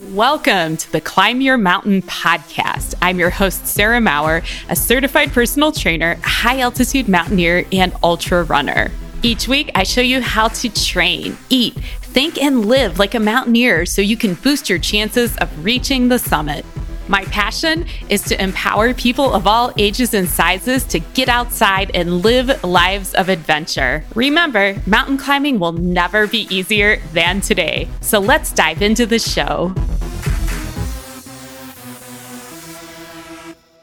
[0.00, 2.94] Welcome to the Climb Your Mountain podcast.
[3.02, 8.92] I'm your host, Sarah Maurer, a certified personal trainer, high altitude mountaineer, and ultra runner.
[9.24, 13.86] Each week, I show you how to train, eat, think, and live like a mountaineer
[13.86, 16.64] so you can boost your chances of reaching the summit.
[17.08, 22.22] My passion is to empower people of all ages and sizes to get outside and
[22.22, 24.04] live lives of adventure.
[24.14, 27.88] Remember, mountain climbing will never be easier than today.
[28.02, 29.74] So let's dive into the show.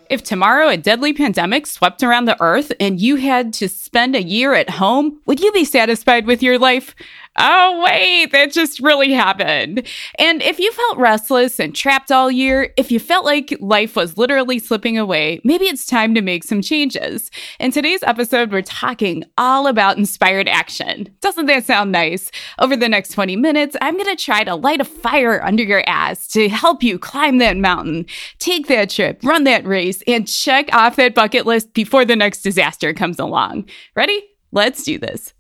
[0.07, 4.21] If tomorrow a deadly pandemic swept around the earth and you had to spend a
[4.21, 6.93] year at home, would you be satisfied with your life?
[7.37, 9.85] Oh, wait, that just really happened.
[10.17, 14.17] And if you felt restless and trapped all year, if you felt like life was
[14.17, 17.29] literally slipping away, maybe it's time to make some changes.
[17.59, 21.13] In today's episode, we're talking all about inspired action.
[21.21, 22.31] Doesn't that sound nice?
[22.59, 25.83] Over the next 20 minutes, I'm going to try to light a fire under your
[25.87, 28.05] ass to help you climb that mountain,
[28.39, 32.41] take that trip, run that race, and check off that bucket list before the next
[32.41, 33.65] disaster comes along.
[33.95, 34.23] Ready?
[34.51, 35.33] Let's do this.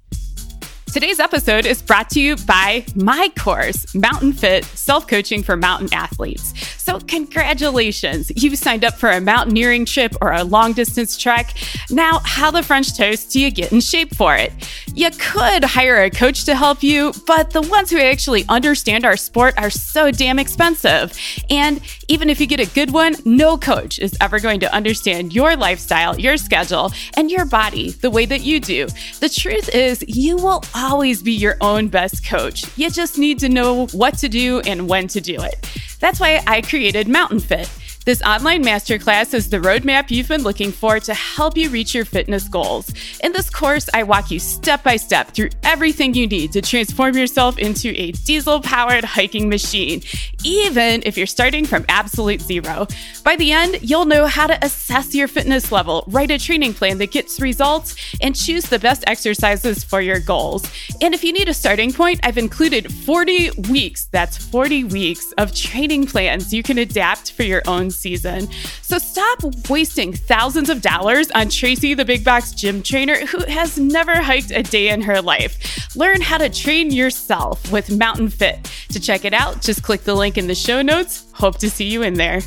[0.95, 5.93] Today's episode is brought to you by my course, Mountain Fit Self Coaching for Mountain
[5.93, 6.53] Athletes.
[6.81, 8.31] So, congratulations!
[8.41, 11.53] You signed up for a mountaineering trip or a long distance trek.
[11.89, 14.53] Now, how the French toast do you get in shape for it?
[14.93, 19.17] You could hire a coach to help you, but the ones who actually understand our
[19.17, 21.11] sport are so damn expensive.
[21.49, 25.35] And even if you get a good one, no coach is ever going to understand
[25.35, 28.87] your lifestyle, your schedule, and your body the way that you do.
[29.19, 32.65] The truth is, you will always be your own best coach.
[32.77, 35.69] You just need to know what to do and when to do it.
[35.99, 37.69] That's why I created Mountain Fit.
[38.05, 42.05] This online masterclass is the roadmap you've been looking for to help you reach your
[42.05, 42.93] fitness goals.
[43.23, 47.17] In this course, I walk you step by step through everything you need to transform
[47.17, 50.03] yourself into a diesel powered hiking machine,
[50.43, 52.85] even if you're starting from absolute zero.
[53.23, 56.99] By the end, you'll know how to assess your fitness level, write a training plan
[56.99, 60.63] that gets results, and choose the best exercises for your goals.
[61.01, 65.55] And if you need a starting point, I've included 40 weeks that's 40 weeks of
[65.55, 68.47] training plans you can adapt for your own season.
[68.81, 69.39] So stop
[69.69, 74.51] wasting thousands of dollars on Tracy, the big box gym trainer who has never hiked
[74.51, 75.95] a day in her life.
[75.95, 78.71] Learn how to train yourself with Mountain Fit.
[78.89, 81.25] To check it out, just click the link in the show notes.
[81.33, 82.41] Hope to see you in there.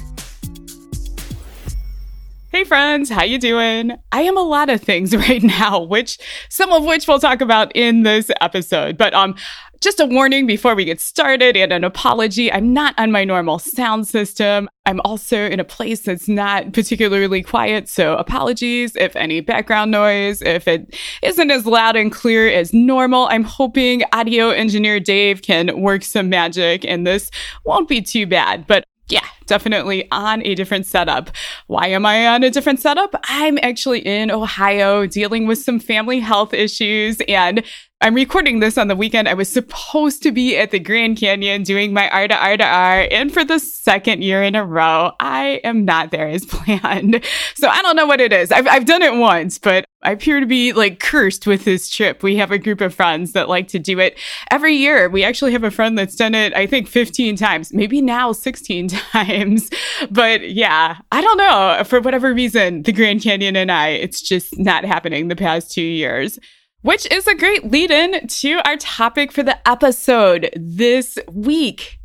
[2.50, 3.92] Hey friends, how you doing?
[4.10, 7.70] I am a lot of things right now, which some of which we'll talk about
[7.76, 8.96] in this episode.
[8.96, 9.34] But um
[9.80, 12.52] just a warning before we get started and an apology.
[12.52, 14.68] I'm not on my normal sound system.
[14.86, 17.88] I'm also in a place that's not particularly quiet.
[17.88, 23.28] So apologies if any background noise, if it isn't as loud and clear as normal.
[23.30, 27.30] I'm hoping audio engineer Dave can work some magic and this
[27.64, 28.66] won't be too bad.
[28.66, 31.30] But yeah, definitely on a different setup.
[31.66, 33.14] Why am I on a different setup?
[33.24, 37.64] I'm actually in Ohio dealing with some family health issues and
[38.00, 39.28] I'm recording this on the weekend.
[39.28, 42.64] I was supposed to be at the Grand Canyon doing my R to R to
[42.64, 47.24] R, and for the second year in a row, I am not there as planned.
[47.56, 48.52] So I don't know what it is.
[48.52, 52.22] I've, I've done it once, but I appear to be like cursed with this trip.
[52.22, 54.16] We have a group of friends that like to do it
[54.50, 55.08] every year.
[55.08, 58.88] We actually have a friend that's done it, I think, 15 times, maybe now 16
[58.88, 59.70] times.
[60.10, 61.82] But yeah, I don't know.
[61.84, 65.82] For whatever reason, the Grand Canyon and I, it's just not happening the past two
[65.82, 66.38] years.
[66.82, 71.98] Which is a great lead in to our topic for the episode this week.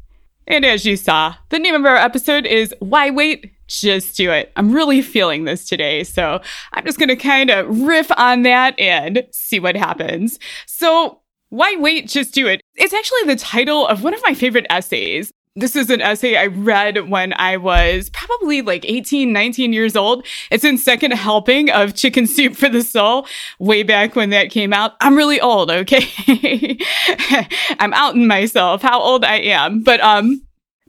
[0.47, 3.52] And as you saw, the name of our episode is Why Wait?
[3.67, 4.51] Just Do It.
[4.55, 6.03] I'm really feeling this today.
[6.03, 6.41] So
[6.73, 10.39] I'm just going to kind of riff on that and see what happens.
[10.65, 11.19] So,
[11.49, 12.07] why wait?
[12.07, 12.61] Just do it.
[12.75, 15.31] It's actually the title of one of my favorite essays.
[15.55, 20.25] This is an essay I read when I was probably like 18, 19 years old.
[20.49, 23.27] It's in second helping of Chicken Soup for the Soul,
[23.59, 24.93] way back when that came out.
[24.99, 26.07] I'm really old, okay?
[27.79, 29.83] I'm outing myself, how old I am.
[29.83, 30.41] But, um,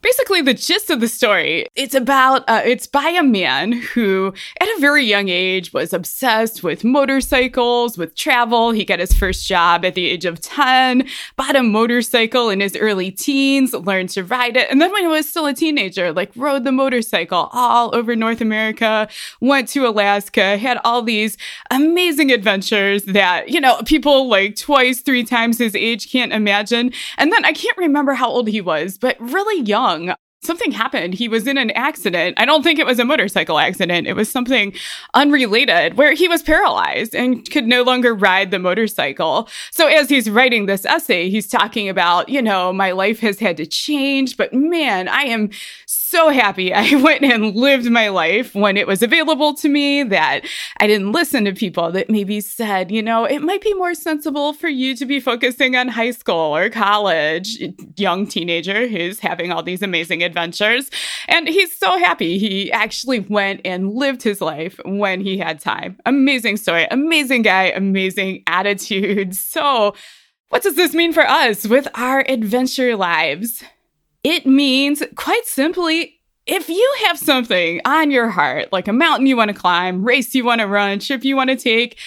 [0.04, 1.66] basically the gist of the story.
[1.74, 6.62] It's about uh, it's by a man who at a very young age was obsessed
[6.62, 8.70] with motorcycles with travel.
[8.70, 12.76] He got his first job at the age of 10 bought a motorcycle in his
[12.76, 16.30] early teens learned to ride it and then when he was still a teenager like
[16.36, 19.08] rode the motorcycle all over north america
[19.40, 21.36] went to alaska had all these
[21.70, 26.92] amazing adventures that you know people like twice three times his age can't imagine.
[27.16, 30.16] And then i can't remember how old he was but really young young.
[30.42, 31.14] something happened.
[31.14, 32.38] He was in an accident.
[32.38, 34.06] I don't think it was a motorcycle accident.
[34.06, 34.74] It was something
[35.14, 39.48] unrelated where he was paralyzed and could no longer ride the motorcycle.
[39.70, 43.56] So as he's writing this essay, he's talking about, you know, my life has had
[43.56, 45.48] to change, but man, I am
[45.86, 50.46] so happy I went and lived my life when it was available to me, that
[50.78, 54.52] I didn't listen to people that maybe said, you know, it might be more sensible
[54.52, 57.58] for you to be focusing on high school or college,
[57.96, 60.90] young teenager who's having all these amazing adventures.
[61.28, 65.98] And he's so happy he actually went and lived his life when he had time.
[66.06, 69.34] Amazing story, amazing guy, amazing attitude.
[69.34, 69.94] So,
[70.50, 73.64] what does this mean for us with our adventure lives?
[74.24, 79.36] It means, quite simply, if you have something on your heart, like a mountain you
[79.36, 81.98] want to climb, race you want to run, trip you want to take,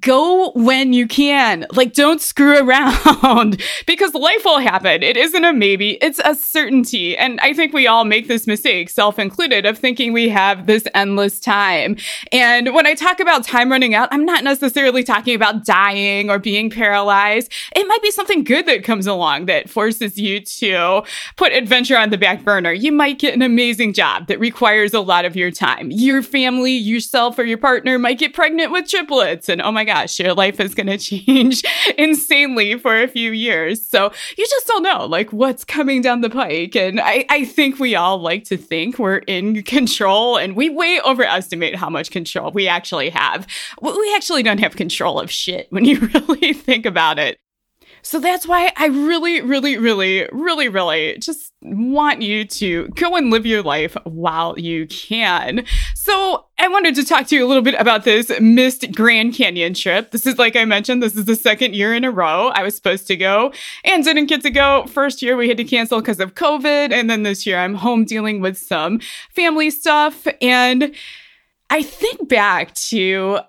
[0.00, 1.66] go when you can.
[1.72, 5.02] Like, don't screw around because life will happen.
[5.02, 7.16] It isn't a maybe, it's a certainty.
[7.16, 10.86] And I think we all make this mistake, self included, of thinking we have this
[10.94, 11.96] endless time.
[12.32, 16.38] And when I talk about time running out, I'm not necessarily talking about dying or
[16.38, 17.52] being paralyzed.
[17.74, 21.02] It might be something good that comes along that forces you to
[21.36, 22.72] put adventure on the back burner.
[22.72, 25.90] You might get an amazing job that requires a lot of your time.
[25.90, 30.18] Your family, yourself, or your partner might get pregnant with triplets and oh my gosh,
[30.18, 31.62] your life is going to change
[31.96, 33.86] insanely for a few years.
[33.86, 36.74] So you just don't know like what's coming down the pike.
[36.74, 41.00] And I, I think we all like to think we're in control and we way
[41.04, 43.46] overestimate how much control we actually have.
[43.80, 47.38] We actually don't have control of shit when you really think about it.
[48.02, 53.30] So that's why I really, really, really, really, really just want you to go and
[53.30, 55.64] live your life while you can.
[56.02, 59.74] So I wanted to talk to you a little bit about this missed Grand Canyon
[59.74, 60.12] trip.
[60.12, 62.74] This is, like I mentioned, this is the second year in a row I was
[62.74, 63.52] supposed to go
[63.84, 64.86] and didn't get to go.
[64.86, 66.90] First year we had to cancel because of COVID.
[66.90, 69.00] And then this year I'm home dealing with some
[69.34, 70.26] family stuff.
[70.40, 70.94] And
[71.68, 73.40] I think back to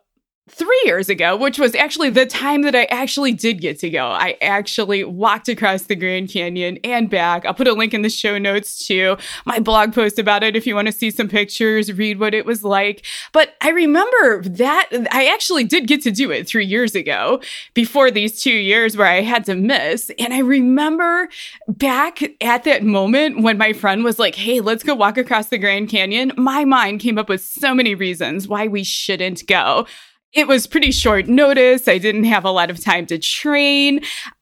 [0.50, 4.08] three years ago, which was actually the time that I actually did get to go.
[4.08, 7.46] I actually walked across the Grand Canyon and back.
[7.46, 10.66] I'll put a link in the show notes to my blog post about it if
[10.66, 13.06] you want to see some pictures, read what it was like.
[13.34, 17.40] But I remember that I actually did get to do it three years ago
[17.76, 20.12] before these two years where I had to miss.
[20.18, 21.30] And I remember
[21.68, 25.60] back at that moment when my friend was like, Hey, let's go walk across the
[25.60, 26.32] Grand Canyon.
[26.36, 29.86] My mind came up with so many reasons why we shouldn't go.
[30.34, 31.88] It was pretty short notice.
[31.88, 34.02] I didn't have a lot of time to train.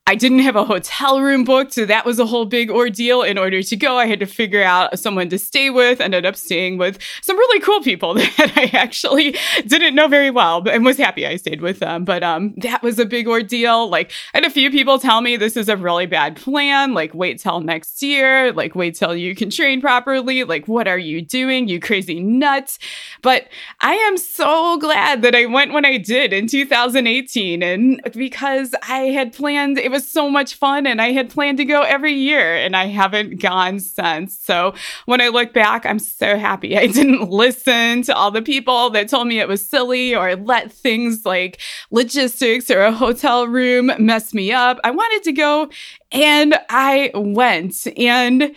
[0.09, 3.21] I didn't have a hotel room booked, so that was a whole big ordeal.
[3.21, 6.01] In order to go, I had to figure out someone to stay with.
[6.01, 9.35] Ended up staying with some really cool people that I actually
[9.67, 12.05] didn't know very well, and was happy I stayed with them.
[12.05, 13.87] But um, that was a big ordeal.
[13.87, 16.95] Like, I had a few people tell me this is a really bad plan.
[16.95, 18.51] Like, wait till next year.
[18.51, 20.43] Like, wait till you can train properly.
[20.43, 21.67] Like, what are you doing?
[21.67, 22.79] You crazy nuts.
[23.21, 23.47] But
[23.79, 29.01] I am so glad that I went when I did in 2018, and because I
[29.01, 29.77] had planned.
[29.77, 32.73] It was was so much fun and I had planned to go every year and
[32.73, 34.39] I haven't gone since.
[34.39, 34.73] So
[35.07, 39.09] when I look back, I'm so happy I didn't listen to all the people that
[39.09, 41.59] told me it was silly or let things like
[41.91, 44.79] logistics or a hotel room mess me up.
[44.85, 45.69] I wanted to go
[46.13, 48.55] and I went and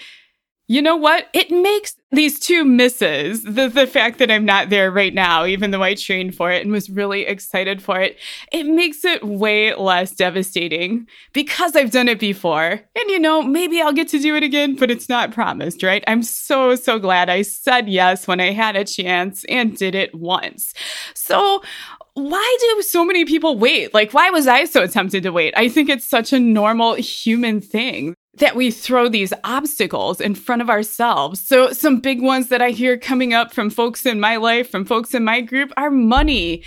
[0.68, 1.26] you know what?
[1.34, 5.70] It makes these two misses, the, the fact that I'm not there right now, even
[5.70, 8.18] though I trained for it and was really excited for it,
[8.52, 12.80] it makes it way less devastating because I've done it before.
[12.94, 16.04] And you know, maybe I'll get to do it again, but it's not promised, right?
[16.06, 20.14] I'm so, so glad I said yes when I had a chance and did it
[20.14, 20.74] once.
[21.14, 21.62] So,
[22.14, 23.94] why do so many people wait?
[23.94, 25.54] Like, why was I so tempted to wait?
[25.56, 30.62] I think it's such a normal human thing that we throw these obstacles in front
[30.62, 31.40] of ourselves.
[31.40, 34.86] So, some big ones that I hear coming up from folks in my life, from
[34.86, 36.62] folks in my group, are money.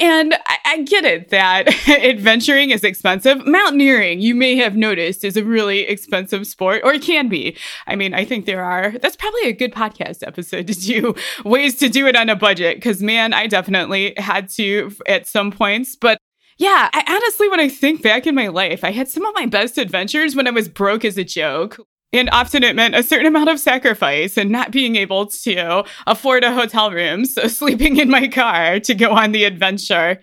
[0.00, 3.46] And I, I get it that adventuring is expensive.
[3.46, 7.56] Mountaineering, you may have noticed, is a really expensive sport, or it can be.
[7.86, 11.14] I mean, I think there are, that's probably a good podcast episode to do
[11.44, 12.80] ways to do it on a budget.
[12.80, 16.18] Cause man, I definitely had to at some points, but
[16.58, 19.46] yeah, I, honestly, when I think back in my life, I had some of my
[19.46, 21.78] best adventures when I was broke as a joke.
[22.12, 26.44] And often it meant a certain amount of sacrifice and not being able to afford
[26.44, 30.20] a hotel room, so sleeping in my car to go on the adventure.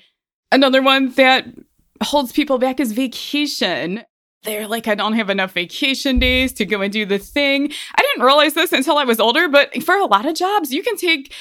[0.51, 1.47] Another one that
[2.03, 4.03] holds people back is vacation.
[4.43, 7.71] They're like, I don't have enough vacation days to go and do the thing.
[7.95, 10.81] I didn't realize this until I was older, but for a lot of jobs, you
[10.81, 11.33] can take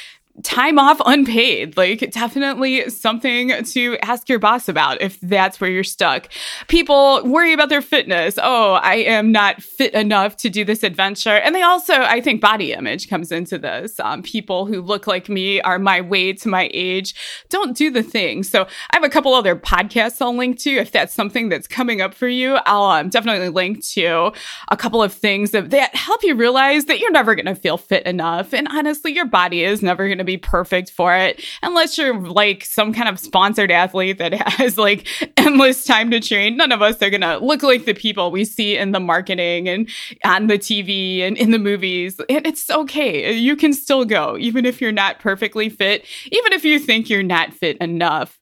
[0.42, 1.76] time off unpaid.
[1.76, 6.28] Like, definitely something to ask your boss about if that's where you're stuck.
[6.68, 8.38] People worry about their fitness.
[8.42, 11.36] Oh, I am not fit enough to do this adventure.
[11.36, 13.98] And they also, I think, body image comes into this.
[14.00, 17.14] Um, people who look like me are my weight, to my age,
[17.48, 18.42] don't do the thing.
[18.42, 22.00] So, I have a couple other podcasts I'll link to if that's something that's coming
[22.00, 22.58] up for you.
[22.66, 24.32] I'll um, definitely link to
[24.68, 27.76] a couple of things that, that help you realize that you're never going to feel
[27.76, 28.52] fit enough.
[28.52, 32.64] And honestly, your body is never going to be perfect for it unless you're like
[32.64, 35.06] some kind of sponsored athlete that has like
[35.36, 36.56] endless time to train.
[36.56, 39.68] None of us are going to look like the people we see in the marketing
[39.68, 39.88] and
[40.24, 42.20] on the TV and in the movies.
[42.28, 43.32] And it's okay.
[43.32, 47.22] You can still go, even if you're not perfectly fit, even if you think you're
[47.22, 48.38] not fit enough.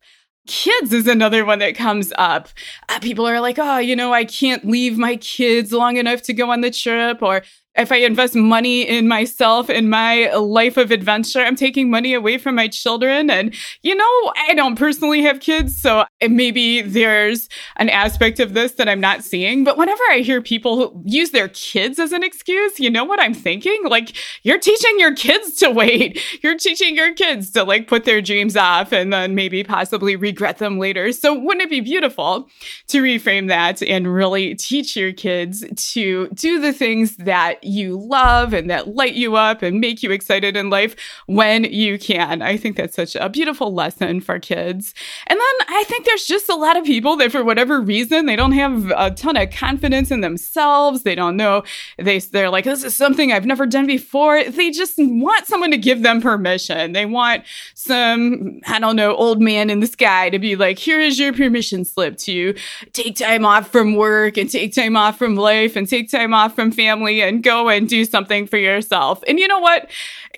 [0.46, 2.48] Kids is another one that comes up.
[2.88, 6.32] Uh, people are like, oh, you know, I can't leave my kids long enough to
[6.32, 7.42] go on the trip, or
[7.76, 12.38] if I invest money in myself in my life of adventure, I'm taking money away
[12.38, 13.30] from my children.
[13.30, 18.72] And, you know, I don't personally have kids, so maybe there's an aspect of this
[18.72, 19.64] that I'm not seeing.
[19.64, 23.34] But whenever I hear people use their kids as an excuse, you know what I'm
[23.34, 23.84] thinking?
[23.84, 26.20] Like, you're teaching your kids to wait.
[26.42, 30.58] You're teaching your kids to like put their dreams off and then maybe possibly regret
[30.58, 31.12] them later.
[31.12, 32.48] So wouldn't it be beautiful
[32.88, 38.52] to reframe that and really teach your kids to do the things that you love
[38.52, 40.96] and that light you up and make you excited in life
[41.26, 42.42] when you can.
[42.42, 44.94] I think that's such a beautiful lesson for kids.
[45.26, 48.36] And then I think there's just a lot of people that for whatever reason they
[48.36, 51.02] don't have a ton of confidence in themselves.
[51.02, 51.64] They don't know
[51.98, 54.44] they they're like this is something I've never done before.
[54.44, 56.92] They just want someone to give them permission.
[56.92, 57.44] They want
[57.74, 61.32] some I don't know old man in the sky to be like here is your
[61.32, 62.54] permission slip to
[62.92, 66.54] take time off from work and take time off from life and take time off
[66.54, 69.22] from family and go and do something for yourself.
[69.26, 69.88] And you know what?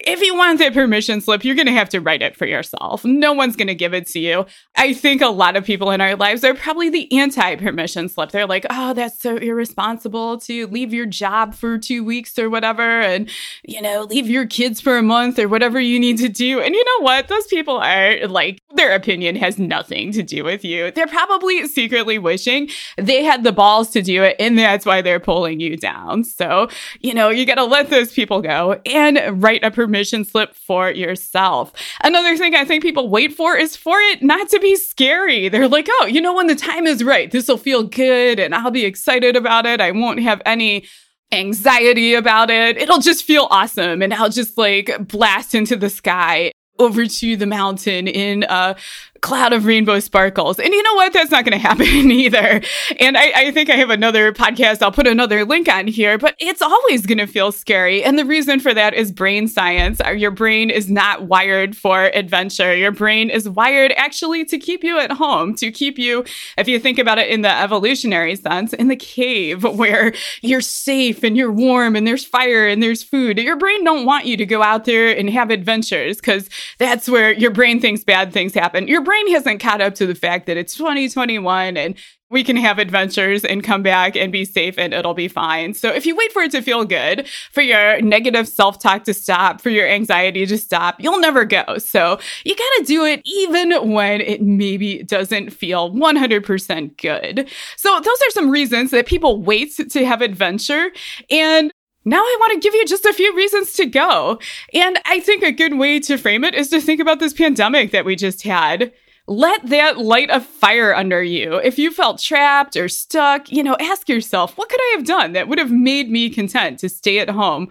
[0.01, 3.05] If you want that permission slip, you're going to have to write it for yourself.
[3.05, 4.47] No one's going to give it to you.
[4.77, 8.31] I think a lot of people in our lives are probably the anti permission slip.
[8.31, 13.01] They're like, oh, that's so irresponsible to leave your job for two weeks or whatever,
[13.01, 13.29] and,
[13.65, 16.61] you know, leave your kids for a month or whatever you need to do.
[16.61, 17.29] And you know what?
[17.29, 20.93] Those people are like, their opinion has nothing to do with you.
[20.93, 25.21] They're probably secretly wishing they had the balls to do it, and that's why they're
[25.21, 26.23] pulling you down.
[26.25, 26.69] So,
[27.01, 29.88] you know, you got to let those people go and write a permission
[30.25, 31.73] slip for yourself.
[32.03, 35.49] Another thing I think people wait for is for it not to be scary.
[35.49, 38.55] They're like, oh, you know, when the time is right, this will feel good and
[38.55, 39.81] I'll be excited about it.
[39.81, 40.87] I won't have any
[41.33, 42.77] anxiety about it.
[42.77, 47.47] It'll just feel awesome and I'll just like blast into the sky over to the
[47.47, 48.77] mountain in a
[49.21, 50.59] cloud of rainbow sparkles.
[50.59, 51.13] And you know what?
[51.13, 52.61] That's not going to happen either.
[53.01, 54.83] And I, I, think I have another podcast.
[54.83, 58.03] I'll put another link on here, but it's always going to feel scary.
[58.03, 60.01] And the reason for that is brain science.
[60.17, 62.75] Your brain is not wired for adventure.
[62.75, 66.25] Your brain is wired actually to keep you at home, to keep you,
[66.57, 71.23] if you think about it in the evolutionary sense, in the cave where you're safe
[71.23, 73.39] and you're warm and there's fire and there's food.
[73.39, 76.49] Your brain don't want you to go out there and have adventures because
[76.79, 78.89] that's where your brain thinks bad things happen.
[78.89, 81.95] Your brain hasn't caught up to the fact that it's 2021 and
[82.31, 85.73] we can have adventures and come back and be safe and it'll be fine.
[85.73, 89.15] So if you wait for it to feel good, for your negative self talk to
[89.15, 91.79] stop, for your anxiety to stop, you'll never go.
[91.79, 97.49] So you got to do it even when it maybe doesn't feel 100% good.
[97.79, 100.91] So those are some reasons that people wait to have adventure.
[101.31, 101.73] And
[102.09, 104.39] now I want to give you just a few reasons to go.
[104.73, 107.91] And I think a good way to frame it is to think about this pandemic
[107.93, 108.93] that we just had.
[109.27, 111.57] Let that light a fire under you.
[111.57, 115.33] If you felt trapped or stuck, you know, ask yourself, what could I have done
[115.33, 117.69] that would have made me content to stay at home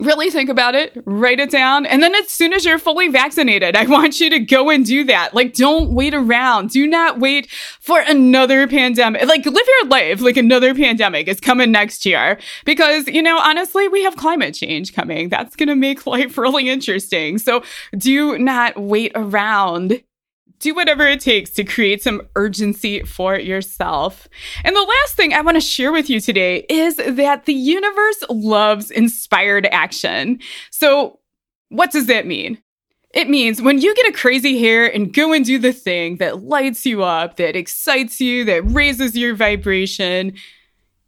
[0.00, 3.76] Really think about it, write it down, and then as soon as you're fully vaccinated,
[3.76, 5.34] I want you to go and do that.
[5.34, 6.70] Like, don't wait around.
[6.70, 9.26] Do not wait for another pandemic.
[9.26, 12.38] Like, live your life like another pandemic is coming next year.
[12.64, 15.28] Because, you know, honestly, we have climate change coming.
[15.28, 17.38] That's going to make life really interesting.
[17.38, 17.62] So
[17.96, 20.02] do not wait around
[20.62, 24.28] do whatever it takes to create some urgency for yourself.
[24.64, 28.24] And the last thing I want to share with you today is that the universe
[28.30, 30.38] loves inspired action.
[30.70, 31.18] So,
[31.68, 32.62] what does that mean?
[33.12, 36.44] It means when you get a crazy hair and go and do the thing that
[36.44, 40.34] lights you up, that excites you, that raises your vibration,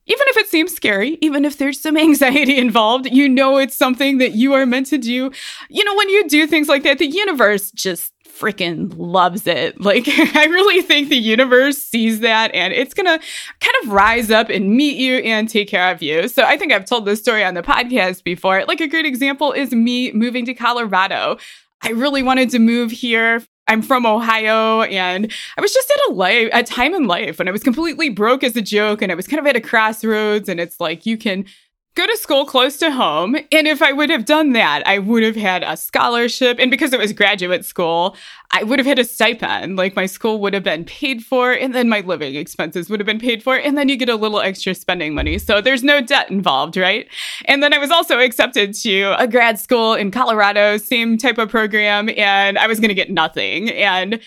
[0.07, 4.19] even if it seems scary, even if there's some anxiety involved, you know it's something
[4.19, 5.31] that you are meant to do.
[5.69, 9.81] You know, when you do things like that, the universe just freaking loves it.
[9.85, 14.49] Like, I really think the universe sees that and it's to kind of rise up
[14.49, 16.27] and meet you and take care of you.
[16.29, 18.65] So I think I've told this story on the podcast before.
[18.65, 21.37] Like, a great example is me moving to Colorado.
[21.83, 23.43] I really wanted to move here.
[23.67, 27.49] I'm from Ohio and I was just at a life, a time in life when
[27.49, 30.49] I was completely broke as a joke and I was kind of at a crossroads
[30.49, 31.47] and it's like you can
[31.95, 33.37] go to school close to home.
[33.53, 36.59] And if I would have done that, I would have had a scholarship.
[36.59, 38.17] And because it was graduate school,
[38.51, 39.77] I would have had a stipend.
[39.77, 43.07] Like my school would have been paid for, and then my living expenses would have
[43.07, 43.57] been paid for.
[43.57, 45.39] And then you get a little extra spending money.
[45.39, 47.09] So there's no debt involved, right?
[47.45, 51.49] And then I was also accepted to a grad school in Colorado, same type of
[51.49, 52.11] program.
[52.17, 53.71] And I was going to get nothing.
[53.71, 54.21] And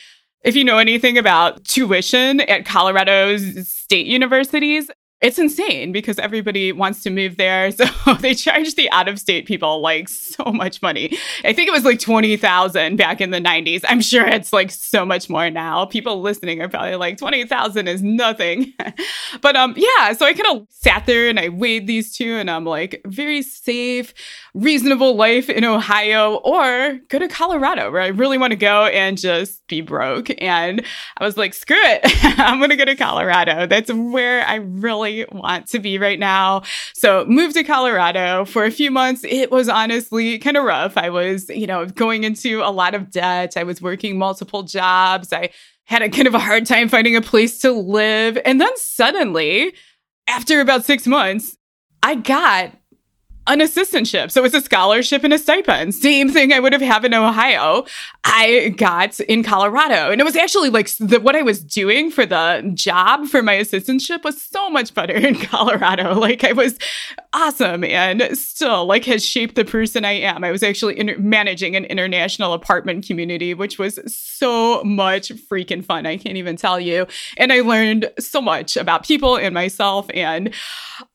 [0.43, 7.01] if you know anything about tuition at Colorado's state universities, it's insane because everybody wants
[7.03, 7.71] to move there.
[7.77, 11.17] So they charge the out of state people like so much money.
[11.43, 13.83] I think it was like 20,000 back in the 90s.
[13.87, 15.85] I'm sure it's like so much more now.
[15.85, 18.73] People listening are probably like 20,000 is nothing.
[19.41, 22.49] but um yeah, so I kind of sat there and I weighed these two and
[22.49, 24.13] I'm like very safe,
[24.53, 29.17] reasonable life in Ohio or go to Colorado where I really want to go and
[29.17, 30.29] just be broke.
[30.41, 30.83] And
[31.17, 32.01] I was like, screw it.
[32.39, 33.65] I'm going to go to Colorado.
[33.65, 36.63] That's where I really want to be right now.
[36.93, 39.23] So moved to Colorado for a few months.
[39.23, 40.97] It was honestly kind of rough.
[40.97, 43.57] I was, you know, going into a lot of debt.
[43.57, 45.33] I was working multiple jobs.
[45.33, 45.49] I
[45.85, 48.37] had a kind of a hard time finding a place to live.
[48.45, 49.73] And then suddenly,
[50.27, 51.57] after about six months,
[52.03, 52.73] I got
[53.47, 54.31] an assistantship.
[54.31, 55.95] So it's a scholarship and a stipend.
[55.95, 57.85] Same thing I would have had in Ohio.
[58.23, 60.11] I got in Colorado.
[60.11, 63.55] And it was actually like the, what I was doing for the job for my
[63.55, 66.13] assistantship was so much better in Colorado.
[66.19, 66.77] Like I was
[67.33, 70.43] awesome and still like has shaped the person I am.
[70.43, 76.05] I was actually in, managing an international apartment community, which was so much freaking fun.
[76.05, 77.07] I can't even tell you.
[77.37, 80.53] And I learned so much about people and myself and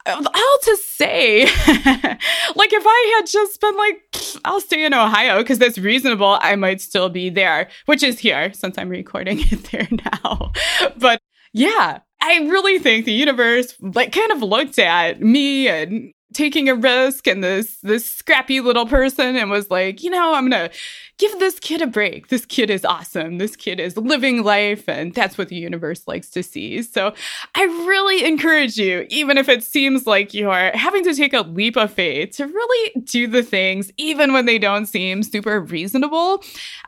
[0.07, 1.43] all to say,
[2.57, 4.03] like if I had just been like,
[4.45, 8.53] I'll stay in Ohio because that's reasonable, I might still be there, which is here
[8.53, 10.53] since I'm recording it there now.
[10.99, 11.21] But
[11.53, 16.75] yeah, I really think the universe like kind of looked at me and taking a
[16.75, 20.71] risk and this this scrappy little person and was like, you know, I'm gonna
[21.19, 22.29] give this kid a break.
[22.29, 23.39] This kid is awesome.
[23.39, 26.83] This kid is living life, and that's what the universe likes to see.
[26.83, 27.15] So
[27.55, 31.77] I really encourage you, even if it seems like you're having to take a leap
[31.77, 36.43] of faith, to really do the things, even when they don't seem super reasonable.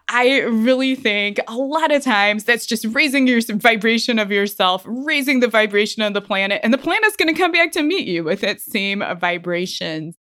[0.09, 5.40] I really think a lot of times that's just raising your vibration of yourself, raising
[5.40, 8.25] the vibration of the planet, and the planet's going to come back to meet you
[8.25, 9.01] with its same
[9.35, 10.16] vibrations.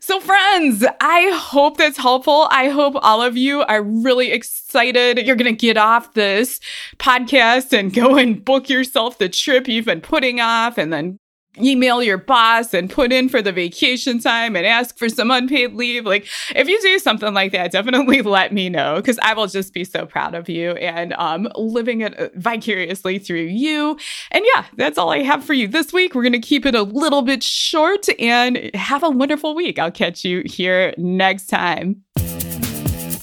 [0.00, 2.48] So, friends, I hope that's helpful.
[2.50, 5.18] I hope all of you are really excited.
[5.24, 6.58] You're going to get off this
[6.98, 11.18] podcast and go and book yourself the trip you've been putting off and then
[11.58, 15.74] email your boss and put in for the vacation time and ask for some unpaid
[15.74, 16.06] leave.
[16.06, 19.74] Like, if you do something like that, definitely let me know because I will just
[19.74, 23.98] be so proud of you and um, living it uh, vicariously through you.
[24.30, 26.14] And yeah, that's all I have for you this week.
[26.14, 29.78] We're going to keep it a little bit short and have a wonderful week.
[29.78, 32.02] I'll catch you here next time.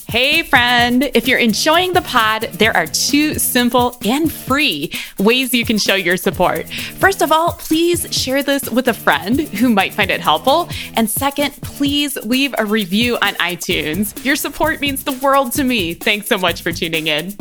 [0.10, 1.04] Hey, friend.
[1.14, 5.94] If you're enjoying the pod, there are two simple and free ways you can show
[5.94, 6.68] your support.
[6.98, 10.68] First of all, please share this with a friend who might find it helpful.
[10.96, 14.26] And second, please leave a review on iTunes.
[14.26, 15.94] Your support means the world to me.
[15.94, 17.36] Thanks so much for tuning in.